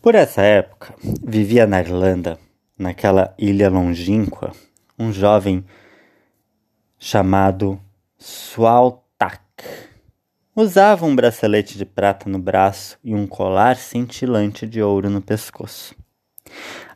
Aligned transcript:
Por 0.00 0.14
essa 0.14 0.42
época, 0.42 0.94
vivia 1.24 1.66
na 1.66 1.80
Irlanda, 1.80 2.38
naquela 2.78 3.34
ilha 3.36 3.68
longínqua, 3.68 4.52
um 4.96 5.12
jovem 5.12 5.64
chamado 7.00 7.80
Sualtak. 8.16 9.42
Usava 10.54 11.04
um 11.04 11.16
bracelete 11.16 11.76
de 11.76 11.84
prata 11.84 12.30
no 12.30 12.38
braço 12.38 12.96
e 13.02 13.12
um 13.12 13.26
colar 13.26 13.74
cintilante 13.74 14.68
de 14.68 14.80
ouro 14.80 15.10
no 15.10 15.20
pescoço. 15.20 15.96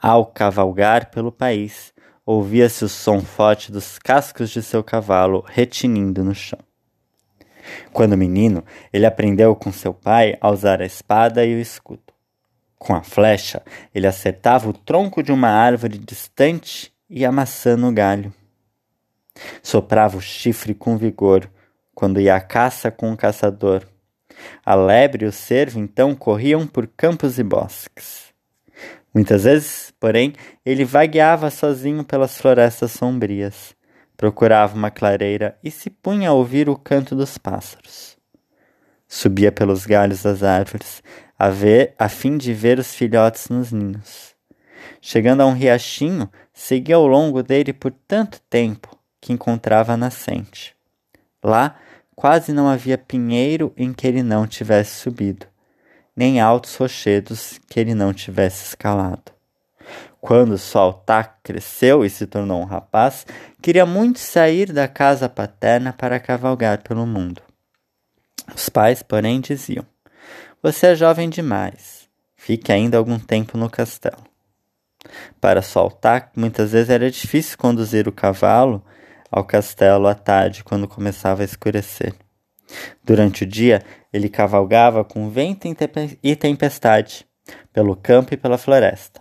Ao 0.00 0.24
cavalgar 0.24 1.10
pelo 1.10 1.32
país, 1.32 1.92
ouvia-se 2.24 2.84
o 2.84 2.88
som 2.88 3.20
forte 3.20 3.72
dos 3.72 3.98
cascos 3.98 4.50
de 4.50 4.62
seu 4.62 4.84
cavalo 4.84 5.44
retinindo 5.48 6.22
no 6.22 6.34
chão. 6.34 6.60
Quando 7.92 8.16
menino, 8.16 8.62
ele 8.92 9.04
aprendeu 9.04 9.56
com 9.56 9.72
seu 9.72 9.92
pai 9.92 10.38
a 10.40 10.48
usar 10.48 10.80
a 10.80 10.86
espada 10.86 11.44
e 11.44 11.56
o 11.56 11.58
escudo. 11.58 12.13
Com 12.78 12.94
a 12.94 13.02
flecha, 13.02 13.62
ele 13.94 14.06
acertava 14.06 14.68
o 14.68 14.72
tronco 14.72 15.22
de 15.22 15.32
uma 15.32 15.48
árvore 15.48 15.98
distante 15.98 16.92
e 17.08 17.24
a 17.24 17.32
maçã 17.32 17.76
no 17.76 17.92
galho. 17.92 18.32
Soprava 19.62 20.16
o 20.16 20.20
chifre 20.20 20.74
com 20.74 20.96
vigor 20.96 21.50
quando 21.94 22.20
ia 22.20 22.34
à 22.34 22.40
caça 22.40 22.90
com 22.90 23.12
o 23.12 23.16
caçador. 23.16 23.86
A 24.64 24.74
lebre 24.74 25.24
e 25.24 25.28
o 25.28 25.32
cervo 25.32 25.78
então 25.78 26.14
corriam 26.14 26.66
por 26.66 26.86
campos 26.86 27.38
e 27.38 27.42
bosques. 27.42 28.24
Muitas 29.14 29.44
vezes, 29.44 29.92
porém, 30.00 30.32
ele 30.66 30.84
vagueava 30.84 31.48
sozinho 31.48 32.02
pelas 32.02 32.36
florestas 32.36 32.90
sombrias, 32.90 33.74
procurava 34.16 34.74
uma 34.74 34.90
clareira 34.90 35.56
e 35.62 35.70
se 35.70 35.88
punha 35.88 36.30
a 36.30 36.32
ouvir 36.32 36.68
o 36.68 36.76
canto 36.76 37.14
dos 37.14 37.38
pássaros. 37.38 38.16
Subia 39.06 39.52
pelos 39.52 39.86
galhos 39.86 40.24
das 40.24 40.42
árvores, 40.42 41.00
a, 41.38 41.48
ver, 41.48 41.94
a 41.98 42.08
fim 42.08 42.36
de 42.36 42.52
ver 42.52 42.78
os 42.78 42.94
filhotes 42.94 43.48
nos 43.48 43.72
ninhos. 43.72 44.34
Chegando 45.00 45.42
a 45.42 45.46
um 45.46 45.52
riachinho, 45.52 46.30
seguia 46.52 46.96
ao 46.96 47.06
longo 47.06 47.42
dele 47.42 47.72
por 47.72 47.92
tanto 48.06 48.40
tempo 48.48 48.98
que 49.20 49.32
encontrava 49.32 49.92
a 49.92 49.96
nascente. 49.96 50.74
Lá 51.42 51.76
quase 52.14 52.52
não 52.52 52.68
havia 52.68 52.96
pinheiro 52.96 53.72
em 53.76 53.92
que 53.92 54.06
ele 54.06 54.22
não 54.22 54.46
tivesse 54.46 55.00
subido, 55.00 55.46
nem 56.16 56.40
altos 56.40 56.76
rochedos 56.76 57.60
que 57.68 57.80
ele 57.80 57.94
não 57.94 58.12
tivesse 58.12 58.68
escalado. 58.68 59.32
Quando 60.20 60.56
Soltak 60.56 61.34
cresceu 61.42 62.02
e 62.02 62.08
se 62.08 62.26
tornou 62.26 62.62
um 62.62 62.64
rapaz, 62.64 63.26
queria 63.60 63.84
muito 63.84 64.18
sair 64.18 64.72
da 64.72 64.88
casa 64.88 65.28
paterna 65.28 65.92
para 65.92 66.18
cavalgar 66.18 66.82
pelo 66.82 67.06
mundo. 67.06 67.42
Os 68.54 68.70
pais, 68.70 69.02
porém, 69.02 69.40
diziam: 69.40 69.84
Você 70.62 70.88
é 70.88 70.94
jovem 70.94 71.28
demais. 71.28 72.08
Fique 72.36 72.72
ainda 72.72 72.98
algum 72.98 73.18
tempo 73.18 73.56
no 73.56 73.70
castelo. 73.70 74.22
Para 75.40 75.62
Soltak, 75.62 76.30
muitas 76.38 76.72
vezes 76.72 76.90
era 76.90 77.10
difícil 77.10 77.58
conduzir 77.58 78.08
o 78.08 78.12
cavalo 78.12 78.84
ao 79.30 79.44
castelo 79.44 80.06
à 80.06 80.14
tarde, 80.14 80.62
quando 80.62 80.88
começava 80.88 81.42
a 81.42 81.44
escurecer. 81.44 82.14
Durante 83.02 83.44
o 83.44 83.46
dia, 83.46 83.82
ele 84.12 84.28
cavalgava 84.28 85.04
com 85.04 85.28
vento 85.28 85.66
e 86.22 86.36
tempestade, 86.36 87.26
pelo 87.72 87.96
campo 87.96 88.32
e 88.32 88.36
pela 88.36 88.56
floresta. 88.56 89.20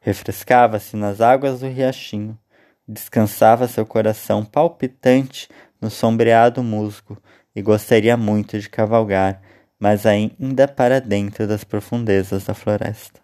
Refrescava-se 0.00 0.96
nas 0.96 1.20
águas 1.20 1.60
do 1.60 1.66
riachinho, 1.66 2.38
descansava 2.86 3.68
seu 3.68 3.84
coração 3.84 4.44
palpitante 4.44 5.48
no 5.80 5.90
sombreado 5.90 6.62
musgo 6.62 7.20
e 7.54 7.60
gostaria 7.60 8.16
muito 8.16 8.58
de 8.58 8.70
cavalgar, 8.70 9.42
mas 9.78 10.06
ainda 10.06 10.66
para 10.66 11.00
dentro 11.00 11.46
das 11.46 11.64
profundezas 11.64 12.44
da 12.44 12.54
floresta. 12.54 13.20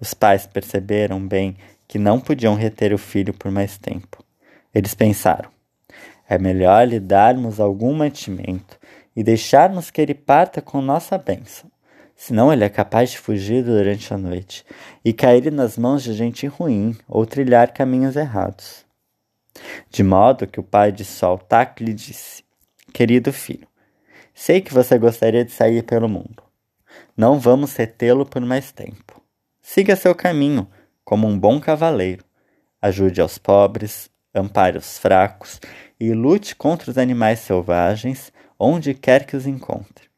Os 0.00 0.14
pais 0.14 0.46
perceberam 0.46 1.26
bem 1.26 1.56
que 1.86 1.98
não 1.98 2.20
podiam 2.20 2.54
reter 2.54 2.92
o 2.92 2.98
filho 2.98 3.34
por 3.34 3.50
mais 3.50 3.78
tempo. 3.78 4.24
Eles 4.74 4.94
pensaram: 4.94 5.50
é 6.28 6.38
melhor 6.38 6.86
lhe 6.86 7.00
darmos 7.00 7.60
algum 7.60 7.94
mantimento 7.94 8.78
e 9.14 9.22
deixarmos 9.22 9.90
que 9.90 10.00
ele 10.00 10.14
parta 10.14 10.60
com 10.60 10.80
nossa 10.80 11.18
bênção 11.18 11.70
senão 12.18 12.52
ele 12.52 12.64
é 12.64 12.68
capaz 12.68 13.12
de 13.12 13.18
fugir 13.18 13.62
durante 13.62 14.12
a 14.12 14.18
noite 14.18 14.66
e 15.04 15.12
cair 15.12 15.52
nas 15.52 15.78
mãos 15.78 16.02
de 16.02 16.12
gente 16.12 16.48
ruim 16.48 16.96
ou 17.06 17.24
trilhar 17.24 17.72
caminhos 17.72 18.16
errados. 18.16 18.84
De 19.88 20.02
modo 20.02 20.46
que 20.46 20.58
o 20.58 20.64
pai 20.64 20.90
de 20.90 21.04
Soltak 21.04 21.82
lhe 21.82 21.94
disse: 21.94 22.42
Querido 22.92 23.32
filho, 23.32 23.67
sei 24.38 24.60
que 24.60 24.72
você 24.72 24.96
gostaria 24.96 25.44
de 25.44 25.50
sair 25.50 25.82
pelo 25.82 26.08
mundo. 26.08 26.44
Não 27.16 27.40
vamos 27.40 27.74
retê-lo 27.74 28.24
por 28.24 28.40
mais 28.40 28.70
tempo. 28.70 29.20
Siga 29.60 29.96
seu 29.96 30.14
caminho 30.14 30.70
como 31.04 31.26
um 31.26 31.36
bom 31.36 31.58
cavaleiro. 31.60 32.24
Ajude 32.80 33.20
aos 33.20 33.36
pobres, 33.36 34.08
ampare 34.32 34.78
os 34.78 34.96
fracos 34.96 35.60
e 35.98 36.12
lute 36.12 36.54
contra 36.54 36.88
os 36.88 36.96
animais 36.96 37.40
selvagens 37.40 38.32
onde 38.56 38.94
quer 38.94 39.26
que 39.26 39.36
os 39.36 39.44
encontre. 39.44 40.08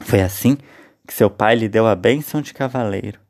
Foi 0.00 0.20
assim 0.20 0.58
que 1.06 1.14
seu 1.14 1.30
pai 1.30 1.54
lhe 1.54 1.68
deu 1.68 1.86
a 1.86 1.94
bênção 1.94 2.42
de 2.42 2.52
cavaleiro. 2.52 3.20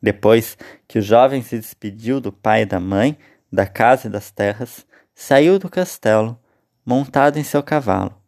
Depois 0.00 0.56
que 0.86 1.00
o 1.00 1.02
jovem 1.02 1.42
se 1.42 1.58
despediu 1.58 2.20
do 2.20 2.30
pai 2.30 2.62
e 2.62 2.66
da 2.66 2.78
mãe, 2.78 3.18
da 3.52 3.66
casa 3.66 4.06
e 4.06 4.10
das 4.10 4.30
terras, 4.30 4.86
saiu 5.12 5.58
do 5.58 5.68
castelo, 5.68 6.38
montado 6.86 7.36
em 7.36 7.44
seu 7.44 7.64
cavalo, 7.64 8.21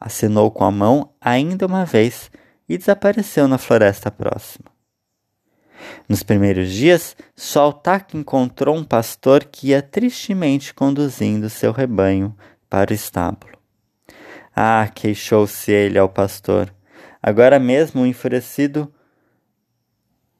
assinou 0.00 0.50
com 0.50 0.64
a 0.64 0.70
mão 0.70 1.12
ainda 1.20 1.66
uma 1.66 1.84
vez 1.84 2.30
e 2.68 2.78
desapareceu 2.78 3.46
na 3.46 3.58
floresta 3.58 4.10
próxima. 4.10 4.70
Nos 6.08 6.22
primeiros 6.22 6.70
dias, 6.70 7.16
Soltak 7.36 8.16
encontrou 8.16 8.76
um 8.76 8.84
pastor 8.84 9.44
que 9.44 9.68
ia 9.68 9.82
tristemente 9.82 10.72
conduzindo 10.72 11.50
seu 11.50 11.72
rebanho 11.72 12.34
para 12.68 12.90
o 12.90 12.94
estábulo. 12.94 13.58
Ah, 14.54 14.88
queixou-se 14.94 15.70
ele 15.70 15.98
ao 15.98 16.08
pastor. 16.08 16.74
Agora 17.22 17.58
mesmo 17.58 18.02
o 18.02 18.06
enfurecido 18.06 18.92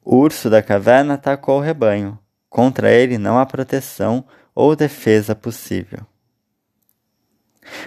urso 0.04 0.50
da 0.50 0.62
caverna 0.62 1.15
atacou 1.15 1.59
o 1.59 1.62
rebanho. 1.62 2.19
Contra 2.48 2.91
ele 2.91 3.16
não 3.16 3.38
há 3.38 3.47
proteção 3.47 4.25
ou 4.54 4.75
defesa 4.75 5.34
possível. 5.34 6.09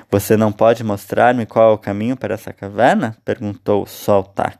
Você 0.09 0.37
não 0.37 0.51
pode 0.51 0.83
mostrar-me 0.83 1.45
qual 1.45 1.71
é 1.71 1.73
o 1.73 1.77
caminho 1.77 2.15
para 2.15 2.33
essa 2.33 2.53
caverna? 2.53 3.15
perguntou 3.23 3.85
Soltak. 3.85 4.57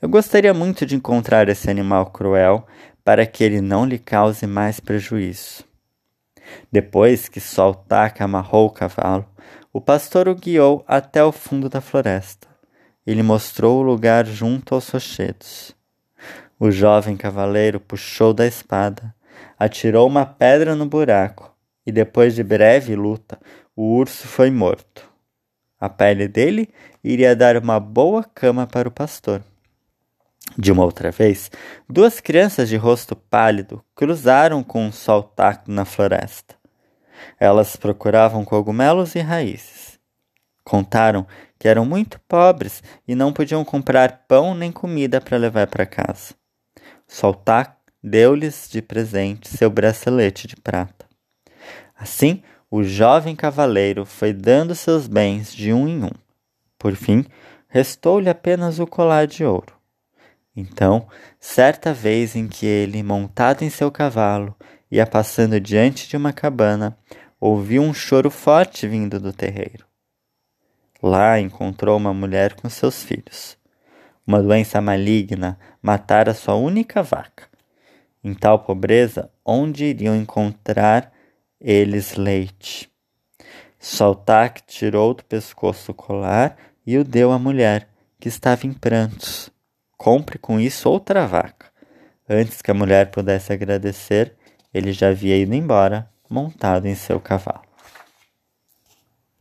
Eu 0.00 0.08
gostaria 0.08 0.54
muito 0.54 0.84
de 0.86 0.94
encontrar 0.94 1.48
esse 1.48 1.70
animal 1.70 2.06
cruel 2.06 2.66
para 3.04 3.24
que 3.26 3.44
ele 3.44 3.60
não 3.60 3.84
lhe 3.84 3.98
cause 3.98 4.46
mais 4.46 4.80
prejuízo. 4.80 5.64
Depois 6.70 7.28
que 7.28 7.40
Soltak 7.40 8.22
amarrou 8.22 8.66
o 8.66 8.70
cavalo, 8.70 9.26
o 9.72 9.80
pastor 9.80 10.28
o 10.28 10.34
guiou 10.34 10.84
até 10.86 11.22
o 11.22 11.32
fundo 11.32 11.68
da 11.68 11.80
floresta. 11.80 12.48
Ele 13.06 13.22
mostrou 13.22 13.78
o 13.78 13.82
lugar 13.82 14.26
junto 14.26 14.74
aos 14.74 14.88
rochedos. 14.88 15.74
O 16.58 16.70
jovem 16.70 17.16
cavaleiro 17.16 17.78
puxou 17.78 18.32
da 18.32 18.46
espada, 18.46 19.14
atirou 19.58 20.06
uma 20.06 20.24
pedra 20.24 20.74
no 20.74 20.86
buraco, 20.86 21.54
e 21.86 21.92
depois 21.92 22.34
de 22.34 22.42
breve 22.42 22.96
luta, 22.96 23.38
o 23.74 23.96
urso 23.96 24.26
foi 24.26 24.50
morto. 24.50 25.08
A 25.78 25.88
pele 25.88 26.26
dele 26.26 26.68
iria 27.04 27.36
dar 27.36 27.56
uma 27.56 27.78
boa 27.78 28.24
cama 28.24 28.66
para 28.66 28.88
o 28.88 28.90
pastor. 28.90 29.42
De 30.56 30.72
uma 30.72 30.84
outra 30.84 31.10
vez, 31.10 31.50
duas 31.88 32.20
crianças 32.20 32.68
de 32.68 32.76
rosto 32.76 33.14
pálido 33.14 33.84
cruzaram 33.94 34.62
com 34.62 34.86
um 34.86 34.92
sol 34.92 35.22
taco 35.22 35.70
na 35.70 35.84
floresta. 35.84 36.54
Elas 37.38 37.76
procuravam 37.76 38.44
cogumelos 38.44 39.14
e 39.14 39.20
raízes. 39.20 39.98
Contaram 40.64 41.26
que 41.58 41.68
eram 41.68 41.84
muito 41.84 42.18
pobres 42.28 42.82
e 43.06 43.14
não 43.14 43.32
podiam 43.32 43.64
comprar 43.64 44.24
pão 44.26 44.54
nem 44.54 44.72
comida 44.72 45.20
para 45.20 45.36
levar 45.36 45.66
para 45.66 45.86
casa. 45.86 46.34
Soltak 47.06 47.72
deu-lhes 48.02 48.68
de 48.70 48.82
presente 48.82 49.48
seu 49.48 49.70
bracelete 49.70 50.46
de 50.46 50.56
prata. 50.56 51.05
Assim, 51.96 52.42
o 52.70 52.82
jovem 52.82 53.34
cavaleiro 53.34 54.04
foi 54.04 54.32
dando 54.32 54.74
seus 54.74 55.06
bens 55.06 55.54
de 55.54 55.72
um 55.72 55.88
em 55.88 56.04
um. 56.04 56.10
Por 56.78 56.94
fim, 56.94 57.24
restou-lhe 57.68 58.28
apenas 58.28 58.78
o 58.78 58.86
colar 58.86 59.26
de 59.26 59.44
ouro. 59.44 59.74
Então, 60.54 61.06
certa 61.38 61.92
vez 61.92 62.34
em 62.34 62.48
que 62.48 62.64
ele, 62.64 63.02
montado 63.02 63.62
em 63.62 63.70
seu 63.70 63.90
cavalo, 63.90 64.54
ia 64.90 65.06
passando 65.06 65.60
diante 65.60 66.08
de 66.08 66.16
uma 66.16 66.32
cabana, 66.32 66.96
ouviu 67.38 67.82
um 67.82 67.92
choro 67.92 68.30
forte 68.30 68.88
vindo 68.88 69.20
do 69.20 69.32
terreiro. 69.32 69.84
Lá 71.02 71.38
encontrou 71.38 71.96
uma 71.96 72.14
mulher 72.14 72.54
com 72.54 72.70
seus 72.70 73.02
filhos. 73.02 73.58
Uma 74.26 74.42
doença 74.42 74.80
maligna 74.80 75.58
matara 75.82 76.32
sua 76.32 76.54
única 76.54 77.02
vaca. 77.02 77.44
Em 78.24 78.34
tal 78.34 78.60
pobreza, 78.60 79.30
onde 79.44 79.84
iriam 79.84 80.16
encontrar 80.16 81.12
eles 81.60 82.14
leite? 82.14 82.90
Soltak 83.78 84.62
tirou 84.66 85.14
do 85.14 85.24
pescoço 85.24 85.92
o 85.92 85.94
colar 85.94 86.56
e 86.86 86.96
o 86.98 87.04
deu 87.04 87.32
à 87.32 87.38
mulher, 87.38 87.88
que 88.20 88.28
estava 88.28 88.66
em 88.66 88.72
prantos. 88.72 89.50
compre 89.96 90.38
com 90.38 90.60
isso 90.60 90.88
outra 90.88 91.26
vaca. 91.26 91.66
Antes 92.28 92.60
que 92.60 92.70
a 92.70 92.74
mulher 92.74 93.10
pudesse 93.10 93.52
agradecer, 93.52 94.34
ele 94.72 94.92
já 94.92 95.08
havia 95.08 95.36
ido 95.36 95.54
embora, 95.54 96.10
montado 96.28 96.86
em 96.86 96.94
seu 96.94 97.20
cavalo. 97.20 97.65